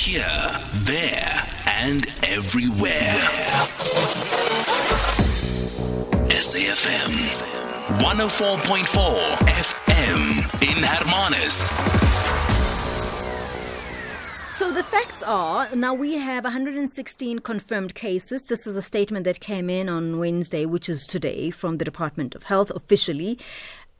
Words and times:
Here, 0.00 0.58
there, 0.84 1.46
and 1.66 2.06
everywhere. 2.22 3.18
SAFM 6.30 7.12
104.4 7.98 8.86
FM 9.36 10.22
in 10.62 10.82
Hermanus. 10.82 11.68
So 14.56 14.72
the 14.72 14.82
facts 14.82 15.22
are 15.22 15.76
now 15.76 15.92
we 15.92 16.14
have 16.14 16.44
116 16.44 17.40
confirmed 17.40 17.94
cases. 17.94 18.44
This 18.44 18.66
is 18.66 18.76
a 18.76 18.82
statement 18.82 19.24
that 19.26 19.40
came 19.40 19.68
in 19.68 19.90
on 19.90 20.18
Wednesday, 20.18 20.64
which 20.64 20.88
is 20.88 21.06
today, 21.06 21.50
from 21.50 21.76
the 21.76 21.84
Department 21.84 22.34
of 22.34 22.44
Health 22.44 22.70
officially. 22.70 23.38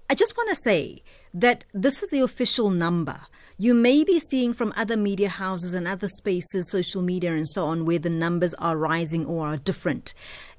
I 0.09 0.15
just 0.15 0.35
want 0.35 0.49
to 0.49 0.57
say 0.57 1.03
that 1.35 1.65
this 1.75 2.03
is 2.03 2.09
the 2.09 2.21
official 2.23 2.71
number. 2.71 3.21
You 3.61 3.75
may 3.75 4.05
be 4.05 4.19
seeing 4.19 4.55
from 4.55 4.73
other 4.75 4.97
media 4.97 5.29
houses 5.29 5.75
and 5.75 5.87
other 5.87 6.09
spaces, 6.09 6.71
social 6.71 7.03
media 7.03 7.35
and 7.35 7.47
so 7.47 7.67
on, 7.67 7.85
where 7.85 7.99
the 7.99 8.09
numbers 8.09 8.55
are 8.55 8.75
rising 8.75 9.27
or 9.27 9.49
are 9.49 9.59
different. 9.59 10.15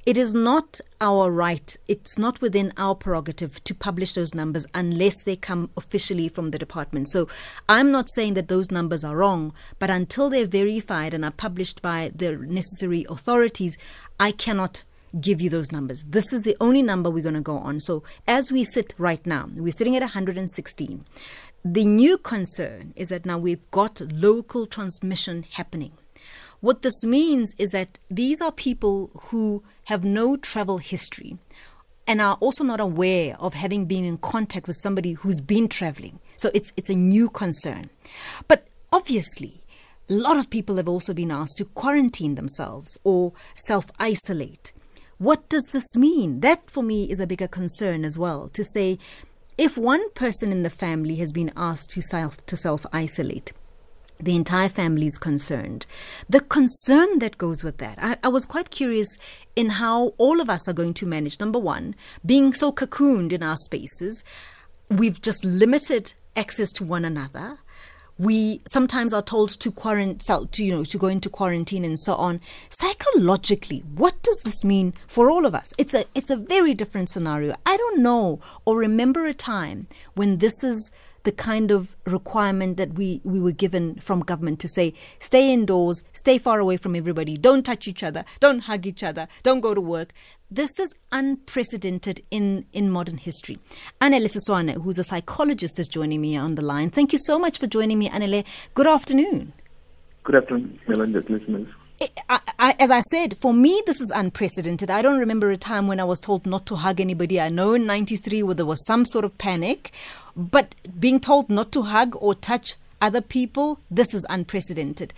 It 0.05 0.17
is 0.17 0.35
not 0.35 0.79
our 0.99 1.31
right, 1.31 1.75
it's 1.87 2.19
not 2.19 2.41
within 2.41 2.71
our 2.77 2.93
prerogative 2.93 3.63
to 3.63 3.73
publish 3.73 4.13
those 4.13 4.35
numbers 4.35 4.67
unless 4.75 5.23
they 5.23 5.35
come 5.35 5.71
officially 5.75 6.29
from 6.29 6.51
the 6.51 6.59
department. 6.59 7.09
So 7.09 7.27
I'm 7.67 7.89
not 7.89 8.07
saying 8.11 8.35
that 8.35 8.49
those 8.49 8.69
numbers 8.69 9.03
are 9.03 9.17
wrong, 9.17 9.51
but 9.79 9.89
until 9.89 10.29
they're 10.29 10.45
verified 10.45 11.15
and 11.15 11.25
are 11.25 11.31
published 11.31 11.81
by 11.81 12.11
the 12.13 12.37
necessary 12.37 13.07
authorities, 13.09 13.79
I 14.19 14.31
cannot 14.31 14.83
give 15.19 15.41
you 15.41 15.49
those 15.49 15.71
numbers. 15.71 16.03
This 16.07 16.31
is 16.31 16.43
the 16.43 16.55
only 16.61 16.81
number 16.81 17.09
we're 17.09 17.23
going 17.23 17.35
to 17.35 17.41
go 17.41 17.57
on. 17.57 17.79
So 17.79 18.03
as 18.27 18.51
we 18.51 18.63
sit 18.63 18.93
right 18.97 19.25
now, 19.25 19.49
we're 19.55 19.71
sitting 19.71 19.95
at 19.95 20.01
116. 20.01 21.05
The 21.63 21.85
new 21.85 22.17
concern 22.17 22.93
is 22.95 23.09
that 23.09 23.25
now 23.25 23.37
we've 23.37 23.69
got 23.69 24.01
local 24.01 24.65
transmission 24.65 25.45
happening. 25.51 25.91
What 26.59 26.81
this 26.81 27.03
means 27.03 27.53
is 27.59 27.69
that 27.69 27.99
these 28.09 28.41
are 28.41 28.51
people 28.51 29.11
who 29.29 29.63
have 29.85 30.03
no 30.03 30.37
travel 30.37 30.79
history 30.79 31.37
and 32.07 32.19
are 32.19 32.37
also 32.39 32.63
not 32.63 32.79
aware 32.79 33.35
of 33.39 33.53
having 33.53 33.85
been 33.85 34.05
in 34.05 34.17
contact 34.17 34.65
with 34.65 34.75
somebody 34.75 35.13
who's 35.13 35.39
been 35.39 35.67
traveling. 35.67 36.19
So 36.37 36.49
it's 36.53 36.73
it's 36.75 36.89
a 36.89 36.95
new 36.95 37.29
concern. 37.29 37.91
But 38.47 38.67
obviously, 38.91 39.61
a 40.09 40.13
lot 40.13 40.37
of 40.37 40.49
people 40.49 40.77
have 40.77 40.89
also 40.89 41.13
been 41.13 41.31
asked 41.31 41.57
to 41.57 41.65
quarantine 41.65 42.35
themselves 42.35 42.97
or 43.03 43.33
self-isolate. 43.55 44.71
What 45.19 45.47
does 45.49 45.65
this 45.71 45.95
mean? 45.95 46.39
That 46.39 46.69
for 46.71 46.81
me 46.81 47.09
is 47.11 47.19
a 47.19 47.27
bigger 47.27 47.47
concern 47.47 48.03
as 48.03 48.17
well 48.17 48.49
to 48.53 48.63
say 48.63 48.97
if 49.57 49.77
one 49.77 50.09
person 50.11 50.51
in 50.51 50.63
the 50.63 50.69
family 50.69 51.15
has 51.17 51.31
been 51.31 51.51
asked 51.55 51.89
to 51.91 52.01
self 52.01 52.43
to 52.45 52.57
self-isolate 52.57 53.53
the 54.21 54.35
entire 54.35 54.69
family 54.69 55.07
is 55.07 55.17
concerned. 55.17 55.85
The 56.29 56.41
concern 56.41 57.19
that 57.19 57.37
goes 57.37 57.63
with 57.63 57.77
that, 57.77 57.97
I, 57.99 58.17
I, 58.23 58.27
was 58.27 58.45
quite 58.45 58.69
curious 58.69 59.17
in 59.55 59.71
how 59.71 60.13
all 60.17 60.39
of 60.39 60.49
us 60.49 60.67
are 60.67 60.73
going 60.73 60.93
to 60.95 61.05
manage. 61.05 61.39
Number 61.39 61.59
one, 61.59 61.95
being 62.25 62.53
so 62.53 62.71
cocooned 62.71 63.33
in 63.33 63.41
our 63.41 63.55
spaces, 63.55 64.23
we've 64.89 65.21
just 65.21 65.43
limited 65.43 66.13
access 66.35 66.71
to 66.73 66.83
one 66.83 67.03
another. 67.03 67.59
We 68.21 68.61
sometimes 68.67 69.13
are 69.13 69.23
told 69.23 69.49
to 69.49 69.71
quarantine, 69.71 70.47
to 70.47 70.63
you 70.63 70.71
know, 70.71 70.83
to 70.83 70.97
go 70.99 71.07
into 71.07 71.27
quarantine 71.27 71.83
and 71.83 71.99
so 71.99 72.13
on. 72.13 72.39
Psychologically, 72.69 73.79
what 73.95 74.21
does 74.21 74.39
this 74.43 74.63
mean 74.63 74.93
for 75.07 75.31
all 75.31 75.43
of 75.43 75.55
us? 75.55 75.73
It's 75.79 75.95
a 75.95 76.05
it's 76.13 76.29
a 76.29 76.35
very 76.35 76.75
different 76.75 77.09
scenario. 77.09 77.55
I 77.65 77.77
don't 77.77 78.03
know 78.03 78.39
or 78.63 78.77
remember 78.77 79.25
a 79.25 79.33
time 79.33 79.87
when 80.13 80.37
this 80.37 80.63
is 80.63 80.91
the 81.23 81.31
kind 81.31 81.71
of 81.71 81.95
requirement 82.05 82.77
that 82.77 82.93
we, 82.93 83.21
we 83.23 83.39
were 83.39 83.51
given 83.51 83.95
from 83.95 84.21
government 84.21 84.59
to 84.61 84.67
say, 84.67 84.93
stay 85.19 85.51
indoors, 85.53 86.03
stay 86.13 86.37
far 86.37 86.59
away 86.59 86.77
from 86.77 86.95
everybody, 86.95 87.37
don't 87.37 87.63
touch 87.63 87.87
each 87.87 88.03
other, 88.03 88.25
don't 88.39 88.61
hug 88.61 88.85
each 88.85 89.03
other, 89.03 89.27
don't 89.43 89.61
go 89.61 89.73
to 89.73 89.81
work. 89.81 90.13
This 90.49 90.79
is 90.79 90.93
unprecedented 91.11 92.21
in, 92.29 92.65
in 92.73 92.89
modern 92.89 93.17
history. 93.17 93.59
Anele 94.01 94.25
Siswana, 94.25 94.81
who's 94.81 94.99
a 94.99 95.03
psychologist, 95.03 95.79
is 95.79 95.87
joining 95.87 96.21
me 96.21 96.35
on 96.35 96.55
the 96.55 96.61
line. 96.61 96.89
Thank 96.89 97.13
you 97.13 97.19
so 97.19 97.39
much 97.39 97.57
for 97.57 97.67
joining 97.67 97.99
me, 97.99 98.09
Anele. 98.09 98.45
Good 98.73 98.87
afternoon. 98.87 99.53
Good 100.23 100.35
afternoon, 100.35 100.79
Melinda, 100.87 101.23
listeners. 101.29 101.67
I, 102.29 102.39
I, 102.57 102.75
as 102.79 102.91
I 102.91 103.01
said, 103.01 103.37
for 103.39 103.53
me, 103.53 103.81
this 103.85 104.01
is 104.01 104.11
unprecedented. 104.11 104.89
I 104.89 105.01
don't 105.01 105.19
remember 105.19 105.51
a 105.51 105.57
time 105.57 105.87
when 105.87 105.99
I 105.99 106.03
was 106.03 106.19
told 106.19 106.45
not 106.45 106.65
to 106.67 106.75
hug 106.75 106.99
anybody. 106.99 107.39
I 107.39 107.49
know 107.49 107.73
in 107.73 107.85
93 107.85 108.43
where 108.43 108.55
there 108.55 108.65
was 108.65 108.85
some 108.85 109.05
sort 109.05 109.25
of 109.25 109.37
panic, 109.37 109.91
but 110.35 110.75
being 110.99 111.19
told 111.19 111.49
not 111.49 111.71
to 111.73 111.83
hug 111.83 112.15
or 112.19 112.33
touch 112.33 112.75
other 113.01 113.21
people, 113.21 113.79
this 113.89 114.13
is 114.13 114.25
unprecedented. 114.29 115.13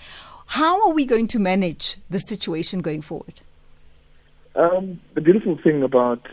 How 0.47 0.87
are 0.87 0.93
we 0.93 1.05
going 1.05 1.27
to 1.27 1.39
manage 1.39 1.97
the 2.09 2.19
situation 2.19 2.81
going 2.81 3.01
forward? 3.01 3.41
Um, 4.55 4.99
the 5.13 5.21
beautiful 5.21 5.57
thing 5.57 5.83
about 5.83 6.27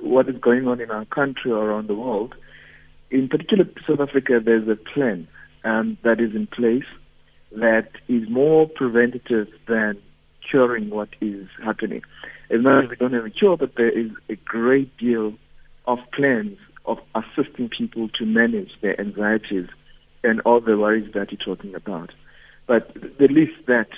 what 0.00 0.28
is 0.28 0.36
going 0.36 0.68
on 0.68 0.80
in 0.80 0.90
our 0.90 1.04
country 1.06 1.50
or 1.50 1.70
around 1.70 1.88
the 1.88 1.94
world, 1.94 2.34
in 3.10 3.28
particular 3.28 3.68
South 3.86 4.00
Africa, 4.00 4.40
there's 4.42 4.68
a 4.68 4.76
plan 4.76 5.28
um, 5.64 5.98
that 6.02 6.20
is 6.20 6.34
in 6.34 6.46
place 6.46 6.84
that 7.52 7.88
is 8.08 8.28
more 8.28 8.68
preventative 8.68 9.48
than 9.66 9.98
curing 10.50 10.90
what 10.90 11.08
is 11.20 11.46
happening. 11.64 12.02
As 12.50 12.60
much 12.62 12.84
as 12.84 12.90
we 12.90 12.96
don't 12.96 13.12
have 13.12 13.26
a 13.26 13.30
cure, 13.30 13.56
but 13.56 13.74
there 13.76 13.90
is 13.90 14.10
a 14.28 14.36
great 14.36 14.96
deal 14.96 15.34
of 15.86 15.98
plans 16.14 16.58
of 16.86 16.98
assisting 17.14 17.68
people 17.68 18.08
to 18.18 18.24
manage 18.24 18.70
their 18.80 18.98
anxieties 19.00 19.68
and 20.24 20.40
all 20.40 20.60
the 20.60 20.76
worries 20.76 21.12
that 21.14 21.30
you're 21.30 21.56
talking 21.56 21.74
about. 21.74 22.10
But 22.66 22.94
the 23.18 23.28
least 23.28 23.66
that 23.66 23.88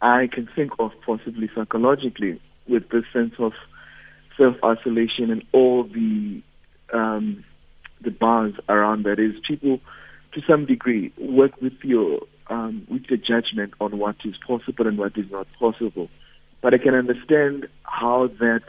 I 0.00 0.28
can 0.32 0.48
think 0.54 0.72
of 0.78 0.92
possibly 1.04 1.50
psychologically 1.54 2.40
with 2.68 2.88
this 2.90 3.04
sense 3.12 3.34
of 3.38 3.52
self 4.36 4.56
isolation 4.64 5.30
and 5.30 5.44
all 5.52 5.84
the 5.84 6.42
um, 6.92 7.44
the 8.02 8.10
bars 8.10 8.54
around 8.68 9.04
that 9.04 9.18
is 9.18 9.32
people 9.46 9.80
to 10.34 10.40
some 10.46 10.66
degree 10.66 11.12
work 11.18 11.52
with 11.60 11.72
your 11.82 12.20
um, 12.48 12.86
with 12.90 13.06
the 13.08 13.16
judgment 13.16 13.74
on 13.80 13.98
what 13.98 14.16
is 14.24 14.34
possible 14.46 14.86
and 14.86 14.98
what 14.98 15.16
is 15.16 15.30
not 15.30 15.46
possible. 15.58 16.08
But 16.60 16.74
I 16.74 16.78
can 16.78 16.94
understand 16.94 17.68
how 17.82 18.28
that 18.38 18.62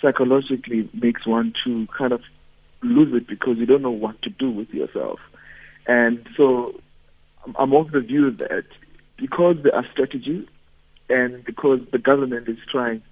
psychologically 0.00 0.88
makes 0.94 1.26
one 1.26 1.52
to 1.64 1.86
kind 1.96 2.12
of 2.12 2.22
lose 2.82 3.14
it 3.14 3.26
because 3.26 3.58
you 3.58 3.66
don't 3.66 3.82
know 3.82 3.90
what 3.90 4.20
to 4.22 4.30
do 4.30 4.50
with 4.50 4.70
yourself. 4.70 5.18
And 5.86 6.26
so 6.36 6.80
I'm 7.56 7.74
of 7.74 7.90
the 7.90 8.00
view 8.00 8.30
that 8.30 8.66
because 9.16 9.56
there 9.62 9.74
are 9.74 9.86
strategies 9.92 10.46
and 11.08 11.44
because 11.44 11.80
the 11.90 11.98
government 11.98 12.48
is 12.48 12.58
trying 12.70 13.02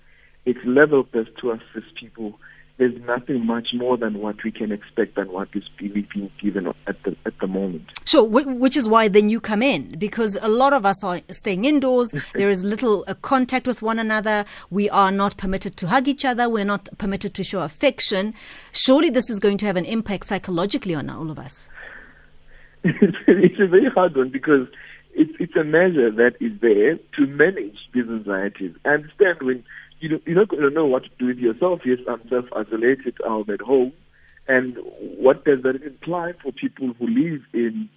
its 0.45 0.61
level 0.65 1.03
best 1.03 1.31
to 1.41 1.53
assist 1.53 1.95
people 1.99 2.39
there's 2.79 3.01
nothing 3.03 3.47
much 3.47 3.69
more 3.73 3.97
than 3.97 4.19
what 4.19 4.43
we 4.45 4.53
can 4.53 4.71
expect 4.71 5.17
and 5.17 5.31
what 5.31 5.49
is 5.55 5.65
being 5.79 6.31
given 6.41 6.67
at 6.87 7.03
the 7.05 7.17
at 7.25 7.39
the 7.41 7.47
moment. 7.47 7.85
So, 8.05 8.23
which 8.23 8.77
is 8.77 8.89
why 8.89 9.09
then 9.09 9.31
you 9.31 9.41
come 9.41 9.63
in 9.63 9.99
because 9.99 10.37
a 10.43 10.49
lot 10.49 10.73
of 10.73 10.85
us 10.85 11.03
are 11.03 11.21
staying 11.31 11.65
indoors. 11.65 12.13
there 12.35 12.51
is 12.51 12.63
little 12.63 13.05
uh, 13.09 13.15
contact 13.15 13.67
with 13.67 13.81
one 13.81 13.99
another. 13.99 14.45
We 14.69 14.91
are 14.91 15.11
not 15.11 15.37
permitted 15.39 15.77
to 15.79 15.87
hug 15.87 16.07
each 16.07 16.25
other. 16.25 16.49
We're 16.49 16.65
not 16.65 16.89
permitted 16.99 17.33
to 17.35 17.45
show 17.45 17.63
affection. 17.63 18.35
Surely, 18.73 19.09
this 19.09 19.31
is 19.31 19.39
going 19.39 19.59
to 19.59 19.67
have 19.67 19.77
an 19.77 19.87
impact 19.87 20.27
psychologically 20.27 20.95
on 20.95 21.09
all 21.09 21.31
of 21.31 21.39
us. 21.39 21.69
it's 22.85 23.59
a 23.59 23.67
very 23.67 23.89
hard 23.91 24.15
one 24.15 24.29
because 24.29 24.69
it's 25.15 25.33
it's 25.41 25.57
a 25.57 25.65
measure 25.65 26.11
that 26.11 26.35
is 26.41 26.53
there 26.61 26.97
to 27.17 27.27
manage 27.27 27.79
these 27.95 28.05
anxieties. 28.05 28.75
I 28.85 28.91
understand 28.91 29.39
when 29.41 29.65
you 30.01 30.21
you're 30.27 30.37
not 30.37 30.49
going 30.49 30.63
to 30.63 30.71
know 30.71 30.87
what 30.87 31.05
to 31.05 31.11
do 31.19 31.27
with 31.27 31.39
yourself. 31.39 31.81
Yes, 31.85 31.99
I'm 32.09 32.27
self-isolated. 32.29 33.19
I'm 33.27 33.49
at 33.51 33.61
home. 33.61 33.93
And 34.49 34.77
what 35.01 35.45
does 35.45 35.63
that 35.63 35.83
imply 35.83 36.33
for 36.43 36.53
people 36.53 36.93
who 36.99 37.07
live 37.07 37.43
in 37.53 37.89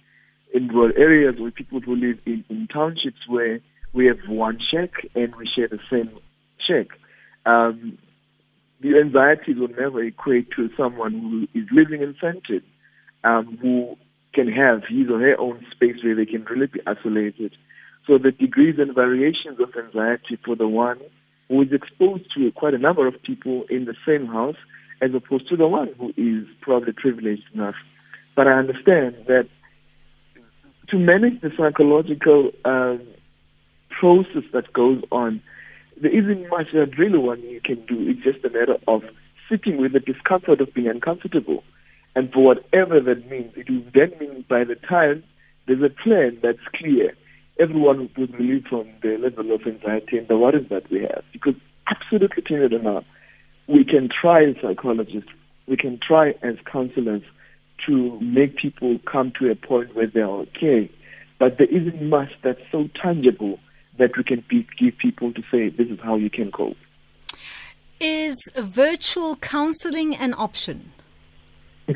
in 0.52 0.68
rural 0.68 0.92
areas 0.96 1.36
or 1.40 1.50
people 1.50 1.80
who 1.80 1.94
live 1.94 2.18
in, 2.26 2.44
in 2.48 2.66
townships 2.66 3.28
where 3.28 3.60
we 3.92 4.06
have 4.06 4.18
one 4.28 4.58
shack 4.72 4.90
and 5.14 5.34
we 5.36 5.48
share 5.54 5.68
the 5.68 5.78
same 5.90 6.10
shack? 6.66 6.88
Um, 7.46 7.98
the 8.80 8.98
anxieties 8.98 9.56
will 9.58 9.68
never 9.68 10.02
equate 10.02 10.50
to 10.56 10.70
someone 10.76 11.12
who 11.12 11.60
is 11.60 11.68
living 11.70 12.02
in 12.02 12.14
Fenton, 12.14 12.62
um, 13.22 13.58
who 13.60 13.96
can 14.32 14.48
have 14.48 14.82
his 14.88 15.08
or 15.10 15.20
her 15.20 15.38
own 15.38 15.64
space 15.70 16.02
where 16.02 16.14
they 16.14 16.26
can 16.26 16.44
really 16.44 16.66
be 16.66 16.80
isolated. 16.86 17.54
So 18.06 18.18
the 18.18 18.30
degrees 18.32 18.76
and 18.78 18.94
variations 18.94 19.60
of 19.60 19.74
anxiety 19.76 20.38
for 20.44 20.56
the 20.56 20.66
one 20.66 20.98
who 21.50 21.60
is 21.62 21.72
exposed 21.72 22.24
to 22.36 22.52
quite 22.52 22.74
a 22.74 22.78
number 22.78 23.06
of 23.08 23.20
people 23.22 23.64
in 23.68 23.84
the 23.84 23.94
same 24.06 24.26
house 24.26 24.56
as 25.02 25.10
opposed 25.14 25.48
to 25.48 25.56
the 25.56 25.66
one 25.66 25.92
who 25.98 26.10
is 26.16 26.46
probably 26.60 26.92
privileged 26.92 27.42
enough. 27.52 27.74
But 28.36 28.46
I 28.46 28.52
understand 28.52 29.16
that 29.26 29.48
to 30.88 30.96
manage 30.96 31.40
the 31.40 31.50
psychological 31.58 32.52
um, 32.64 33.02
process 33.90 34.44
that 34.52 34.72
goes 34.72 35.02
on, 35.10 35.42
there 36.00 36.16
isn't 36.16 36.48
much 36.50 36.68
that 36.72 36.96
really 36.96 37.18
one 37.18 37.40
you 37.40 37.60
can 37.60 37.84
do. 37.86 38.08
It's 38.08 38.22
just 38.22 38.44
a 38.44 38.50
matter 38.50 38.76
of 38.86 39.02
sitting 39.50 39.80
with 39.80 39.92
the 39.92 40.00
discomfort 40.00 40.60
of 40.60 40.72
being 40.72 40.86
uncomfortable. 40.86 41.64
And 42.14 42.32
for 42.32 42.44
whatever 42.44 43.00
that 43.00 43.28
means, 43.28 43.52
it 43.56 43.68
will 43.68 43.82
then 43.92 44.16
mean 44.20 44.44
by 44.48 44.62
the 44.62 44.76
time 44.76 45.24
there's 45.66 45.82
a 45.82 45.90
plan 45.90 46.38
that's 46.42 46.58
clear 46.76 47.16
everyone 47.60 48.10
was 48.16 48.30
relieved 48.30 48.68
from 48.68 48.88
the 49.02 49.18
level 49.18 49.54
of 49.54 49.60
anxiety 49.66 50.16
and 50.18 50.26
the 50.28 50.38
worries 50.38 50.68
that 50.70 50.90
we 50.90 51.00
have. 51.02 51.22
Because 51.32 51.54
absolutely, 51.88 52.42
Tina 52.42 52.68
now, 52.78 53.04
we 53.68 53.84
can 53.84 54.08
try 54.08 54.44
as 54.44 54.56
psychologists, 54.62 55.30
we 55.68 55.76
can 55.76 56.00
try 56.04 56.34
as 56.42 56.56
counselors 56.70 57.22
to 57.86 58.18
make 58.20 58.56
people 58.56 58.98
come 59.10 59.32
to 59.38 59.50
a 59.50 59.54
point 59.54 59.94
where 59.94 60.06
they're 60.06 60.24
okay. 60.26 60.90
But 61.38 61.58
there 61.58 61.68
isn't 61.68 62.02
much 62.02 62.30
that's 62.42 62.60
so 62.72 62.88
tangible 63.00 63.58
that 63.98 64.16
we 64.16 64.24
can 64.24 64.42
be, 64.48 64.66
give 64.78 64.96
people 64.98 65.32
to 65.32 65.42
say, 65.50 65.68
this 65.68 65.88
is 65.88 65.98
how 66.02 66.16
you 66.16 66.30
can 66.30 66.50
cope. 66.50 66.76
Is 68.00 68.36
virtual 68.56 69.36
counseling 69.36 70.16
an 70.16 70.34
option? 70.34 70.92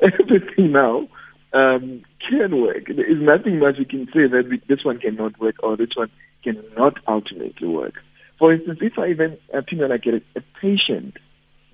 Everything 0.00 0.72
now 0.72 1.08
um, 1.52 2.04
can 2.28 2.60
work. 2.60 2.86
There 2.86 3.10
is 3.10 3.20
nothing 3.20 3.58
much 3.58 3.76
we 3.78 3.84
can 3.84 4.06
say 4.06 4.26
that 4.26 4.46
we, 4.50 4.60
this 4.68 4.84
one 4.84 4.98
cannot 4.98 5.38
work 5.40 5.56
or 5.62 5.76
this 5.76 5.90
one 5.94 6.10
cannot 6.42 6.98
ultimately 7.06 7.68
work. 7.68 7.94
For 8.38 8.52
instance, 8.52 8.78
if 8.82 8.98
I 8.98 9.08
even, 9.08 9.38
uh, 9.54 9.62
you 9.70 9.88
like 9.88 10.04
a, 10.06 10.16
a 10.38 10.42
patient 10.60 11.16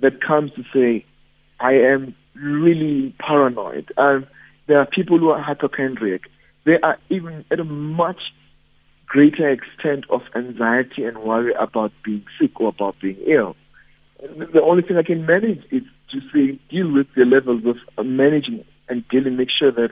that 0.01 0.23
comes 0.27 0.53
to 0.53 0.63
say, 0.73 1.05
I 1.61 1.73
am 1.73 2.15
really 2.35 3.15
paranoid. 3.19 3.93
Um, 3.97 4.27
there 4.69 4.79
are 4.79 4.87
people 4.87 5.19
who 5.19 5.31
are 5.31 5.43
hypochondriac. 5.43 6.23
They 6.65 6.79
are 6.83 6.99
even 7.11 7.45
at 7.51 7.59
a 7.59 7.65
much 7.65 8.21
greater 9.07 9.51
extent 9.51 10.05
of 10.11 10.23
anxiety 10.35 11.05
and 11.05 11.19
worry 11.19 11.53
about 11.61 11.93
being 12.05 12.25
sick 12.41 12.61
or 12.61 12.69
about 12.69 12.97
being 13.03 13.19
ill. 13.27 13.57
The 14.21 14.63
only 14.63 14.83
thing 14.83 14.97
I 14.97 15.03
can 15.03 15.27
manage 15.27 15.65
is 15.71 15.83
to 16.13 16.21
say 16.33 16.59
deal 16.71 16.93
with 16.93 17.09
the 17.17 17.25
levels 17.25 17.65
of 17.67 18.07
managing 18.07 18.65
and 18.89 19.07
dealing, 19.09 19.37
make 19.37 19.49
sure 19.51 19.73
that 19.73 19.91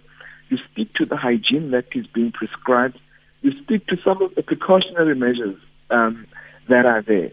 you 0.50 0.58
stick 0.72 0.92
to 0.94 1.06
the 1.06 1.16
hygiene 1.16 1.70
that 1.70 1.86
is 1.94 2.06
being 2.06 2.32
prescribed, 2.32 2.98
you 3.42 3.52
stick 3.64 3.86
to 3.86 3.96
some 4.04 4.20
of 4.22 4.34
the 4.34 4.42
precautionary 4.42 5.14
measures 5.14 5.56
um, 5.90 6.26
that 6.68 6.84
are 6.84 7.02
there 7.02 7.30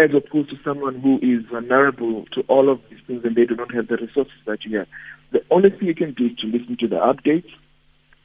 as 0.00 0.10
opposed 0.14 0.48
to 0.48 0.56
someone 0.64 0.98
who 0.98 1.18
is 1.18 1.44
vulnerable 1.50 2.24
to 2.32 2.40
all 2.48 2.72
of 2.72 2.80
these 2.88 3.00
things 3.06 3.22
and 3.22 3.36
they 3.36 3.44
do 3.44 3.54
not 3.54 3.74
have 3.74 3.88
the 3.88 3.96
resources 3.96 4.40
that 4.46 4.64
you 4.64 4.78
have. 4.78 4.86
The 5.32 5.40
only 5.50 5.68
thing 5.70 5.88
you 5.88 5.94
can 5.94 6.14
do 6.14 6.26
is 6.26 6.36
to 6.38 6.46
listen 6.46 6.78
to 6.80 6.88
the 6.88 6.96
updates, 6.96 7.50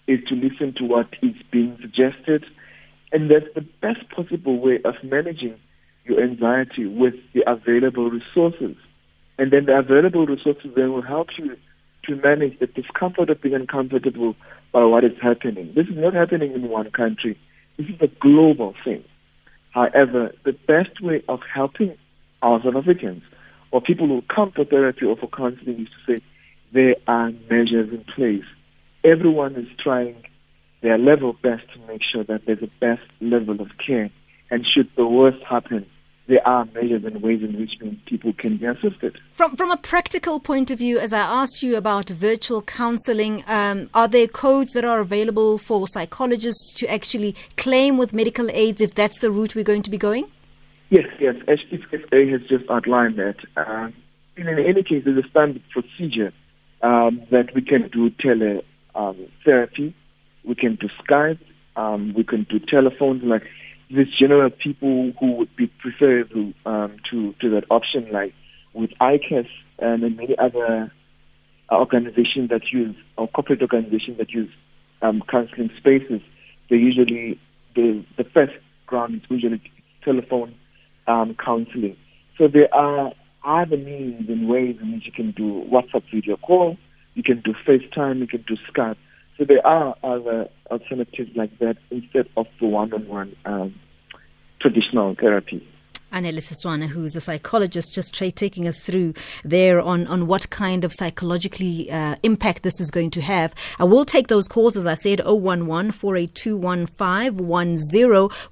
is 0.08 0.20
to 0.30 0.36
listen 0.36 0.74
to 0.78 0.86
what 0.86 1.08
is 1.22 1.36
being 1.52 1.78
suggested, 1.82 2.46
and 3.12 3.30
that's 3.30 3.54
the 3.54 3.66
best 3.82 4.10
possible 4.10 4.60
way 4.60 4.80
of 4.86 4.96
managing 5.04 5.60
your 6.06 6.24
anxiety 6.24 6.86
with 6.86 7.16
the 7.34 7.44
available 7.46 8.10
resources. 8.10 8.78
And 9.38 9.52
then 9.52 9.66
the 9.66 9.78
available 9.78 10.26
resources 10.26 10.72
then 10.76 10.94
will 10.94 11.02
help 11.02 11.28
you 11.38 11.58
to 12.08 12.16
manage 12.16 12.60
the 12.60 12.68
discomfort 12.68 13.30
of 13.30 13.42
being 13.42 13.56
uncomfortable 13.56 14.36
by 14.72 14.84
what 14.84 15.04
is 15.04 15.18
happening. 15.22 15.74
This 15.76 15.88
is 15.88 15.96
not 15.96 16.14
happening 16.14 16.54
in 16.54 16.70
one 16.70 16.92
country. 16.92 17.38
This 17.78 17.88
is 17.88 18.02
a 18.02 18.08
global 18.08 18.74
thing. 18.84 19.04
However, 19.72 20.34
the 20.44 20.54
best 20.54 21.02
way 21.02 21.24
of 21.28 21.40
helping 21.54 21.98
our 22.42 22.62
South 22.64 22.76
Africans 22.76 23.24
or 23.72 23.82
people 23.82 24.08
who 24.08 24.22
come 24.34 24.52
for 24.52 24.64
therapy 24.64 25.06
or 25.06 25.18
for 25.18 25.28
counseling 25.28 25.82
is 25.82 25.88
to 25.88 26.14
say 26.20 26.26
there 26.74 26.96
are 27.08 27.32
measures 27.50 27.92
in 27.92 28.06
place. 28.16 28.46
Everyone 29.04 29.56
is 29.56 29.68
trying 29.84 30.16
their 30.82 30.98
level 30.98 31.34
best 31.34 31.64
to 31.74 31.80
make 31.88 32.02
sure 32.04 32.24
that 32.24 32.42
there's 32.46 32.62
a 32.62 32.70
best 32.80 33.02
level 33.20 33.60
of 33.62 33.68
care. 33.86 34.10
And 34.50 34.66
should 34.66 34.90
the 34.96 35.06
worst 35.06 35.44
happen, 35.44 35.86
there 36.28 36.46
are 36.48 36.66
measures 36.66 37.04
and 37.04 37.22
ways 37.22 37.42
in 37.44 37.60
which 37.60 37.74
people 38.06 38.34
can 38.34 38.58
be 38.58 38.66
assisted. 38.66 39.18
From 39.34 39.56
from 39.56 39.72
a 39.72 39.78
practical 39.78 40.40
point 40.40 40.72
of 40.72 40.80
view, 40.80 40.98
as 41.00 41.14
I 41.14 41.20
asked 41.20 41.62
you 41.62 41.78
about 41.78 42.10
virtual 42.10 42.62
counselling, 42.62 43.44
um, 43.48 43.90
are 43.94 44.08
there 44.08 44.28
codes 44.28 44.74
that 44.74 44.86
are 44.86 45.00
available 45.00 45.58
for 45.58 45.88
psychologists 45.88 46.74
to 46.80 46.88
actually 46.92 47.36
claim 47.58 47.98
with 47.98 48.14
medical 48.14 48.50
aids 48.52 48.82
if 48.82 48.96
that's 48.96 49.20
the 49.20 49.30
route 49.30 49.56
we're 49.56 49.64
going 49.64 49.84
to 49.84 49.92
be 49.92 49.98
going? 49.98 50.26
Yes, 50.90 51.08
yes. 51.20 51.36
HTFA 51.48 52.32
has 52.32 52.42
just 52.48 52.70
outlined 52.70 53.18
that. 53.18 53.38
Uh, 53.56 53.90
in 54.38 54.48
any 54.48 54.84
case, 54.84 55.04
there's 55.06 55.24
a 55.24 55.28
standard 55.30 55.64
procedure 55.72 56.34
um, 56.82 57.22
that 57.32 57.54
we 57.56 57.62
can 57.62 57.88
do 57.90 58.10
teletherapy, 58.10 58.64
um, 58.96 59.96
we 60.44 60.56
can 60.56 60.76
do 60.76 60.90
Skype, 61.04 61.40
um, 61.76 62.14
we 62.16 62.24
can 62.24 62.44
do 62.50 62.60
telephones, 62.60 63.24
like 63.24 63.44
there's 63.90 64.14
general 64.20 64.50
people 64.50 65.14
who 65.20 65.34
would 65.34 65.56
be 65.56 65.68
preferable 65.68 66.54
um, 66.66 66.98
to 67.12 67.34
to 67.42 67.50
that 67.52 67.66
option, 67.70 68.12
like 68.12 68.34
with 68.74 68.92
ICAS 69.00 69.48
and 69.80 70.02
many 70.16 70.36
other 70.38 70.92
organizations 71.72 72.50
that 72.50 72.62
use 72.72 72.96
or 73.18 73.28
corporate 73.28 73.62
organizations 73.62 74.18
that 74.18 74.32
use 74.32 74.52
um, 75.02 75.22
counseling 75.30 75.70
spaces. 75.78 76.22
They 76.70 76.78
usually 76.78 77.40
the 77.76 78.04
the 78.18 78.24
first 78.24 78.54
ground 78.88 79.16
is 79.16 79.22
usually 79.30 79.62
telephone 80.04 80.56
um, 81.08 81.36
counseling. 81.44 81.98
So 82.38 82.48
there 82.48 82.74
are 82.74 83.14
other 83.46 83.78
means 83.78 84.28
and 84.30 84.48
ways 84.48 84.78
in 84.82 84.94
which 84.94 85.06
you 85.06 85.12
can 85.12 85.32
do 85.32 85.66
WhatsApp 85.72 86.04
video 86.14 86.38
call, 86.38 86.78
you 87.14 87.24
can 87.24 87.42
do 87.42 87.54
FaceTime, 87.68 88.20
you 88.20 88.28
can 88.28 88.44
do 88.48 88.58
Skype. 88.72 88.98
So 89.38 89.46
there 89.46 89.66
are 89.66 89.96
other 90.04 90.50
alternatives 90.72 91.32
like 91.36 91.58
that 91.60 91.78
instead 91.92 92.28
of 92.38 92.48
the 92.60 92.68
one-on-one 92.68 93.36
um, 93.46 93.76
traditional 94.62 95.16
therapy. 95.16 95.68
Anele 96.16 96.38
Siswana, 96.38 96.88
who's 96.88 97.16
a 97.18 97.22
psychologist, 97.22 97.94
just 97.94 98.14
taking 98.14 98.68
us 98.68 98.80
through 98.80 99.14
there 99.44 99.82
on, 99.82 100.08
on 100.08 100.28
what 100.28 100.50
kind 100.50 100.86
of 100.86 100.94
psychologically 100.94 101.92
uh, 101.92 102.16
impact 102.24 102.64
this 102.64 102.80
is 102.80 102.90
going 102.90 103.12
to 103.12 103.22
have. 103.22 103.54
I 103.80 103.84
will 103.84 104.06
take 104.06 104.30
those 104.30 104.48
calls, 104.48 104.78
as 104.78 104.86
I 104.86 104.94
said, 104.94 105.20
011 105.20 105.92
482 105.92 106.58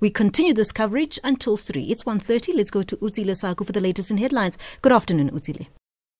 We 0.01 0.09
continue 0.09 0.53
this 0.53 0.73
coverage 0.73 1.17
until 1.23 1.55
3. 1.55 1.85
It's 1.85 2.03
1.30. 2.03 2.55
Let's 2.55 2.69
go 2.69 2.83
to 2.83 2.97
Utsile 2.97 3.33
Saku 3.35 3.63
for 3.63 3.71
the 3.71 3.79
latest 3.79 4.11
in 4.11 4.17
headlines. 4.17 4.57
Good 4.81 4.91
afternoon, 4.91 5.31
Utsile. 5.31 5.67